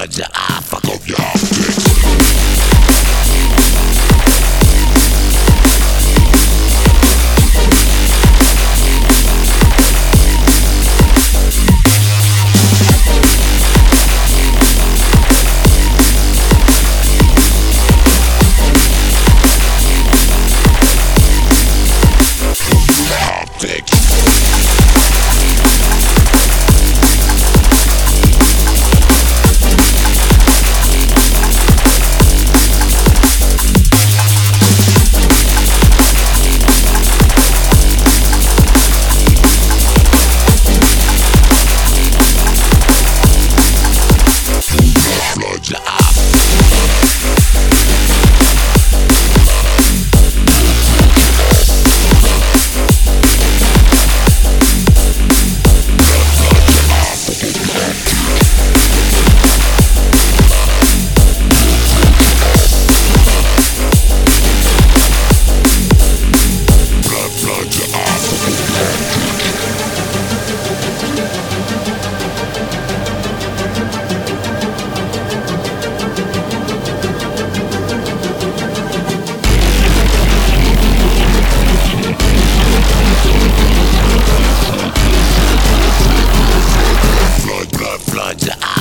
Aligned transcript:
Buds, 0.00 0.18
I 0.18 0.60
fuck 0.62 0.86
up 0.86 1.06
y'all. 1.06 1.49
to 88.40 88.79